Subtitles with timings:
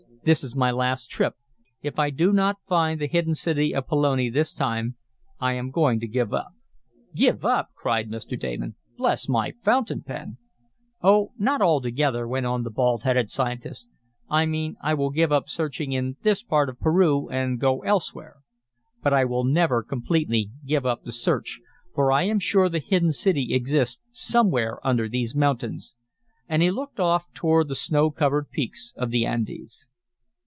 [0.23, 1.33] This is my last trip.
[1.81, 4.95] If I do not find the hidden city of Pelone this time,
[5.39, 6.49] I am going to give up."
[7.15, 8.39] "Give up!" cried Mr.
[8.39, 8.75] Damon.
[8.95, 10.37] "Bless my fountain pen!"
[11.01, 13.89] "Oh, not altogether," went on the bald headed scientist.
[14.29, 18.41] "I mean I will give up searching in this part of Peru, and go elsewhere.
[19.01, 21.59] But I will never completely give up the search,
[21.95, 25.95] for I am sure the hidden city exists somewhere under these mountains,"
[26.47, 29.87] and he looked off toward the snow covered peaks of the Andes.